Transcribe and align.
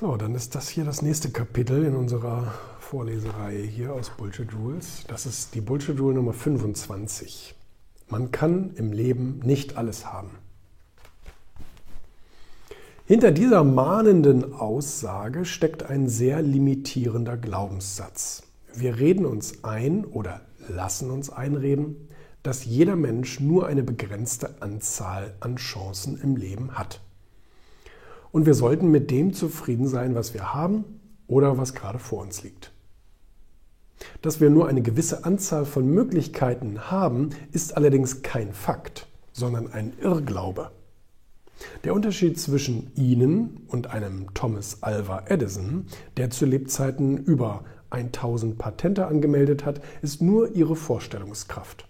So, 0.00 0.16
dann 0.16 0.34
ist 0.34 0.54
das 0.54 0.70
hier 0.70 0.86
das 0.86 1.02
nächste 1.02 1.30
Kapitel 1.30 1.84
in 1.84 1.94
unserer 1.94 2.54
Vorlesereihe 2.80 3.62
hier 3.62 3.92
aus 3.92 4.08
Bullshit 4.08 4.48
Rules. 4.54 5.04
Das 5.06 5.26
ist 5.26 5.54
die 5.54 5.60
Bullshit 5.60 6.00
Rule 6.00 6.14
Nummer 6.14 6.32
25. 6.32 7.54
Man 8.08 8.30
kann 8.30 8.72
im 8.76 8.92
Leben 8.94 9.40
nicht 9.44 9.76
alles 9.76 10.06
haben. 10.06 10.30
Hinter 13.04 13.32
dieser 13.32 13.64
mahnenden 13.64 14.54
Aussage 14.54 15.44
steckt 15.44 15.82
ein 15.82 16.08
sehr 16.08 16.40
limitierender 16.40 17.36
Glaubenssatz. 17.36 18.44
Wir 18.72 18.98
reden 18.98 19.26
uns 19.26 19.62
ein 19.62 20.06
oder 20.06 20.40
lassen 20.68 21.10
uns 21.10 21.28
einreden, 21.28 22.08
dass 22.42 22.64
jeder 22.64 22.96
Mensch 22.96 23.40
nur 23.40 23.66
eine 23.66 23.82
begrenzte 23.82 24.62
Anzahl 24.62 25.34
an 25.40 25.56
Chancen 25.56 26.18
im 26.18 26.36
Leben 26.36 26.78
hat. 26.78 27.02
Und 28.32 28.46
wir 28.46 28.54
sollten 28.54 28.90
mit 28.90 29.10
dem 29.10 29.34
zufrieden 29.34 29.86
sein, 29.86 30.14
was 30.14 30.34
wir 30.34 30.54
haben 30.54 30.84
oder 31.26 31.58
was 31.58 31.74
gerade 31.74 31.98
vor 31.98 32.22
uns 32.22 32.42
liegt. 32.42 32.72
Dass 34.22 34.40
wir 34.40 34.50
nur 34.50 34.68
eine 34.68 34.82
gewisse 34.82 35.24
Anzahl 35.24 35.64
von 35.64 35.86
Möglichkeiten 35.86 36.90
haben, 36.90 37.30
ist 37.52 37.76
allerdings 37.76 38.22
kein 38.22 38.52
Fakt, 38.52 39.06
sondern 39.32 39.72
ein 39.72 39.92
Irrglaube. 40.00 40.70
Der 41.84 41.94
Unterschied 41.94 42.40
zwischen 42.40 42.90
Ihnen 42.96 43.64
und 43.68 43.88
einem 43.88 44.34
Thomas 44.34 44.82
Alva 44.82 45.24
Edison, 45.26 45.86
der 46.16 46.30
zu 46.30 46.46
Lebzeiten 46.46 47.18
über 47.18 47.64
1000 47.90 48.58
Patente 48.58 49.06
angemeldet 49.06 49.64
hat, 49.64 49.80
ist 50.00 50.22
nur 50.22 50.54
Ihre 50.56 50.74
Vorstellungskraft. 50.74 51.86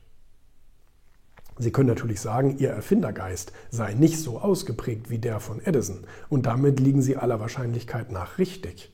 Sie 1.62 1.70
können 1.70 1.88
natürlich 1.88 2.20
sagen, 2.20 2.56
Ihr 2.58 2.70
Erfindergeist 2.70 3.52
sei 3.70 3.94
nicht 3.94 4.18
so 4.18 4.40
ausgeprägt 4.40 5.10
wie 5.10 5.18
der 5.18 5.38
von 5.38 5.64
Edison 5.64 6.00
und 6.28 6.46
damit 6.46 6.80
liegen 6.80 7.02
Sie 7.02 7.16
aller 7.16 7.38
Wahrscheinlichkeit 7.38 8.10
nach 8.10 8.38
richtig. 8.38 8.92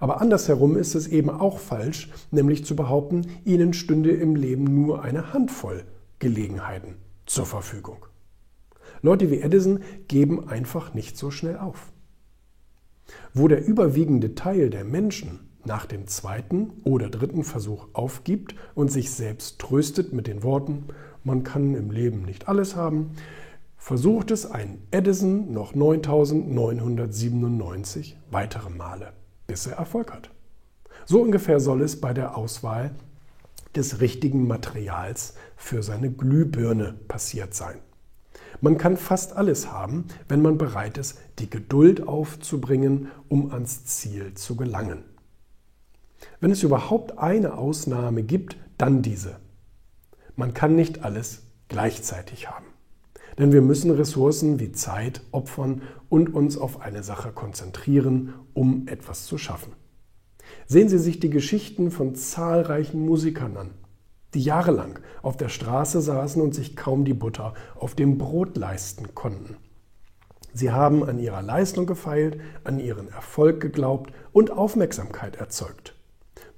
Aber 0.00 0.20
andersherum 0.20 0.76
ist 0.76 0.96
es 0.96 1.06
eben 1.06 1.30
auch 1.30 1.60
falsch, 1.60 2.10
nämlich 2.32 2.64
zu 2.64 2.74
behaupten, 2.74 3.28
Ihnen 3.44 3.72
stünde 3.74 4.10
im 4.10 4.34
Leben 4.34 4.64
nur 4.64 5.02
eine 5.02 5.32
Handvoll 5.32 5.84
Gelegenheiten 6.18 6.96
zur 7.26 7.46
Verfügung. 7.46 8.04
Leute 9.02 9.30
wie 9.30 9.40
Edison 9.40 9.78
geben 10.08 10.48
einfach 10.48 10.94
nicht 10.94 11.16
so 11.16 11.30
schnell 11.30 11.58
auf. 11.58 11.92
Wo 13.34 13.46
der 13.46 13.64
überwiegende 13.64 14.34
Teil 14.34 14.68
der 14.68 14.82
Menschen 14.82 15.49
nach 15.64 15.86
dem 15.86 16.06
zweiten 16.06 16.70
oder 16.84 17.08
dritten 17.08 17.44
Versuch 17.44 17.88
aufgibt 17.92 18.54
und 18.74 18.90
sich 18.90 19.10
selbst 19.10 19.58
tröstet 19.58 20.12
mit 20.12 20.26
den 20.26 20.42
Worten, 20.42 20.88
man 21.24 21.44
kann 21.44 21.74
im 21.74 21.90
Leben 21.90 22.22
nicht 22.22 22.48
alles 22.48 22.76
haben, 22.76 23.10
versucht 23.76 24.30
es 24.30 24.50
ein 24.50 24.78
Edison 24.90 25.52
noch 25.52 25.74
9997 25.74 28.16
weitere 28.30 28.70
Male, 28.70 29.12
bis 29.46 29.66
er 29.66 29.76
Erfolg 29.76 30.12
hat. 30.12 30.30
So 31.06 31.20
ungefähr 31.20 31.60
soll 31.60 31.82
es 31.82 32.00
bei 32.00 32.14
der 32.14 32.36
Auswahl 32.36 32.92
des 33.74 34.00
richtigen 34.00 34.46
Materials 34.46 35.34
für 35.56 35.82
seine 35.82 36.10
Glühbirne 36.10 36.94
passiert 37.08 37.54
sein. 37.54 37.78
Man 38.60 38.78
kann 38.78 38.96
fast 38.96 39.36
alles 39.36 39.72
haben, 39.72 40.06
wenn 40.28 40.42
man 40.42 40.58
bereit 40.58 40.98
ist, 40.98 41.18
die 41.38 41.48
Geduld 41.48 42.06
aufzubringen, 42.06 43.08
um 43.28 43.52
ans 43.52 43.86
Ziel 43.86 44.34
zu 44.34 44.56
gelangen. 44.56 45.04
Wenn 46.40 46.50
es 46.50 46.62
überhaupt 46.62 47.18
eine 47.18 47.58
Ausnahme 47.58 48.22
gibt, 48.22 48.56
dann 48.78 49.02
diese. 49.02 49.36
Man 50.36 50.54
kann 50.54 50.74
nicht 50.74 51.04
alles 51.04 51.42
gleichzeitig 51.68 52.48
haben. 52.48 52.64
Denn 53.38 53.52
wir 53.52 53.60
müssen 53.60 53.90
Ressourcen 53.90 54.58
wie 54.58 54.72
Zeit 54.72 55.20
opfern 55.32 55.82
und 56.08 56.34
uns 56.34 56.56
auf 56.56 56.80
eine 56.80 57.02
Sache 57.02 57.30
konzentrieren, 57.32 58.34
um 58.54 58.88
etwas 58.88 59.26
zu 59.26 59.36
schaffen. 59.36 59.72
Sehen 60.66 60.88
Sie 60.88 60.98
sich 60.98 61.20
die 61.20 61.30
Geschichten 61.30 61.90
von 61.90 62.14
zahlreichen 62.14 63.04
Musikern 63.04 63.56
an, 63.58 63.70
die 64.32 64.42
jahrelang 64.42 64.98
auf 65.22 65.36
der 65.36 65.50
Straße 65.50 66.00
saßen 66.00 66.40
und 66.40 66.54
sich 66.54 66.74
kaum 66.74 67.04
die 67.04 67.14
Butter 67.14 67.52
auf 67.76 67.94
dem 67.94 68.16
Brot 68.16 68.56
leisten 68.56 69.14
konnten. 69.14 69.56
Sie 70.54 70.72
haben 70.72 71.04
an 71.04 71.18
ihrer 71.18 71.42
Leistung 71.42 71.86
gefeilt, 71.86 72.40
an 72.64 72.80
ihren 72.80 73.08
Erfolg 73.08 73.60
geglaubt 73.60 74.12
und 74.32 74.50
Aufmerksamkeit 74.50 75.36
erzeugt. 75.36 75.94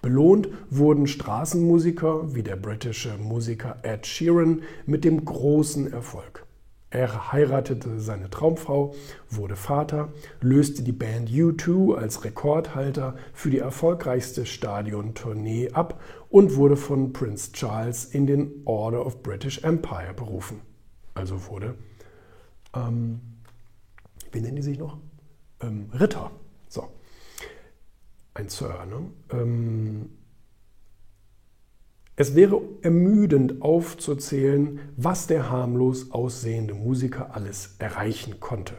Belohnt 0.02 0.48
wurden 0.68 1.06
Straßenmusiker 1.06 2.34
wie 2.34 2.42
der 2.42 2.56
britische 2.56 3.16
Musiker 3.18 3.76
Ed 3.82 4.04
Sheeran 4.04 4.62
mit 4.84 5.04
dem 5.04 5.24
großen 5.24 5.92
Erfolg. 5.92 6.44
Er 6.90 7.32
heiratete 7.32 8.00
seine 8.00 8.28
Traumfrau, 8.28 8.96
wurde 9.30 9.54
Vater, 9.54 10.12
löste 10.40 10.82
die 10.82 10.92
Band 10.92 11.30
U2 11.30 11.94
als 11.94 12.24
Rekordhalter 12.24 13.14
für 13.32 13.48
die 13.48 13.60
erfolgreichste 13.60 14.44
Stadiontournee 14.44 15.70
ab 15.70 16.00
und 16.28 16.56
wurde 16.56 16.76
von 16.76 17.12
Prince 17.12 17.52
Charles 17.52 18.04
in 18.04 18.26
den 18.26 18.50
Order 18.64 19.06
of 19.06 19.22
British 19.22 19.62
Empire 19.62 20.14
berufen. 20.14 20.60
Also 21.14 21.46
wurde, 21.46 21.76
ähm, 22.74 23.20
wie 24.32 24.40
nennen 24.40 24.56
die 24.56 24.62
sich 24.62 24.78
noch? 24.78 24.98
Ähm, 25.60 25.90
Ritter. 25.92 26.32
Ein 28.34 28.48
Sir. 28.48 28.87
Ne? 28.87 29.10
Ähm, 29.31 30.10
es 32.16 32.34
wäre 32.34 32.60
ermüdend 32.82 33.62
aufzuzählen, 33.62 34.81
was 34.97 35.26
der 35.26 35.50
harmlos 35.50 36.10
aussehende 36.12 36.75
Musiker 36.75 37.34
alles 37.34 37.76
erreichen 37.78 38.38
konnte. 38.38 38.75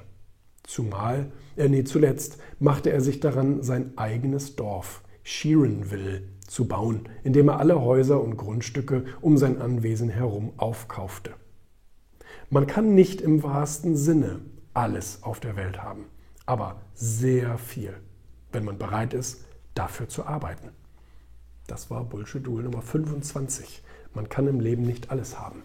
Zumal, 0.63 1.31
äh, 1.55 1.67
nee, 1.67 1.83
zuletzt 1.83 2.37
machte 2.59 2.91
er 2.91 3.01
sich 3.01 3.19
daran, 3.19 3.63
sein 3.63 3.97
eigenes 3.97 4.55
Dorf, 4.55 5.03
Sheeranville, 5.23 6.23
zu 6.47 6.67
bauen, 6.67 7.09
indem 7.23 7.49
er 7.49 7.59
alle 7.59 7.81
Häuser 7.81 8.21
und 8.21 8.37
Grundstücke 8.37 9.05
um 9.21 9.37
sein 9.37 9.61
Anwesen 9.61 10.09
herum 10.09 10.53
aufkaufte. 10.57 11.31
Man 12.49 12.67
kann 12.67 12.93
nicht 12.93 13.21
im 13.21 13.41
wahrsten 13.41 13.95
Sinne 13.97 14.41
alles 14.73 15.23
auf 15.23 15.39
der 15.39 15.55
Welt 15.55 15.81
haben, 15.81 16.05
aber 16.45 16.81
sehr 16.93 17.57
viel 17.57 17.95
wenn 18.53 18.65
man 18.65 18.77
bereit 18.77 19.13
ist, 19.13 19.43
dafür 19.73 20.07
zu 20.07 20.25
arbeiten. 20.25 20.69
Das 21.67 21.89
war 21.89 22.03
Bullshit 22.03 22.47
Rule 22.47 22.63
Nummer 22.63 22.81
25. 22.81 23.83
Man 24.13 24.29
kann 24.29 24.47
im 24.47 24.59
Leben 24.59 24.83
nicht 24.83 25.11
alles 25.11 25.39
haben. 25.39 25.63